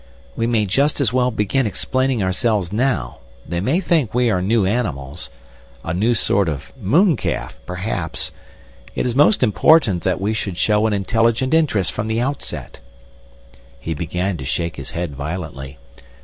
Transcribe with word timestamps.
"We 0.35 0.47
may 0.47 0.65
just 0.65 0.99
as 0.99 1.13
well 1.13 1.29
begin 1.29 1.67
explaining 1.67 2.23
ourselves 2.23 2.71
now. 2.73 3.19
They 3.47 3.59
may 3.61 3.79
think 3.79 4.15
we 4.15 4.31
are 4.31 4.41
new 4.41 4.65
animals, 4.65 5.29
a 5.83 5.93
new 5.93 6.15
sort 6.15 6.49
of 6.49 6.73
mooncalf 6.75 7.59
perhaps! 7.67 8.31
It 8.95 9.05
is 9.05 9.15
most 9.15 9.43
important 9.43 10.01
that 10.01 10.19
we 10.19 10.33
should 10.33 10.57
show 10.57 10.87
an 10.87 10.93
intelligent 10.93 11.53
interest 11.53 11.91
from 11.91 12.07
the 12.07 12.19
outset." 12.19 12.79
He 13.79 13.93
began 13.93 14.37
to 14.37 14.43
shake 14.43 14.75
his 14.77 14.89
head 14.89 15.15
violently. 15.15 15.77